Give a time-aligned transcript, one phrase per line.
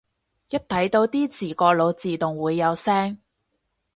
[0.49, 3.19] 一睇到啲字個腦自動會有聲